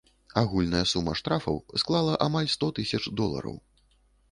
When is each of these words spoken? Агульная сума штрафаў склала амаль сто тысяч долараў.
Агульная 0.39 0.81
сума 0.91 1.13
штрафаў 1.19 1.59
склала 1.83 2.17
амаль 2.29 2.51
сто 2.57 2.73
тысяч 2.81 3.03
долараў. 3.23 3.63